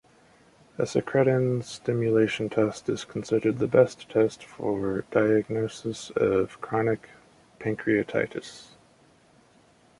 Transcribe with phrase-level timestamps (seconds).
[0.79, 7.09] A secretin stimulation test is considered the best test for diagnosis of chronic
[7.59, 8.69] pancreatitis.